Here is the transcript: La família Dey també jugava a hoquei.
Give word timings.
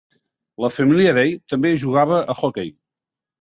La 0.63 0.71
família 0.77 1.11
Dey 1.17 1.35
també 1.53 1.73
jugava 1.83 2.19
a 2.23 2.37
hoquei. 2.41 2.73